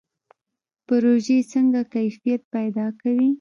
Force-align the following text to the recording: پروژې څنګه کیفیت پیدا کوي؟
پروژې 0.87 1.37
څنګه 1.51 1.81
کیفیت 1.93 2.41
پیدا 2.55 2.87
کوي؟ 3.01 3.29